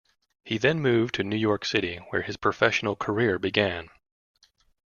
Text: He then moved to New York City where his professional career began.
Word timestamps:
He 0.43 0.57
then 0.57 0.79
moved 0.79 1.13
to 1.13 1.23
New 1.23 1.35
York 1.35 1.63
City 1.63 1.97
where 2.09 2.23
his 2.23 2.35
professional 2.35 2.95
career 2.95 3.37
began. 3.37 3.89